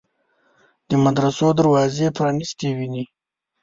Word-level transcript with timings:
د 0.89 0.91
مدرسو 1.03 1.47
دروازې 1.59 2.07
پرانیستې 2.17 2.67
ویني. 2.77 3.03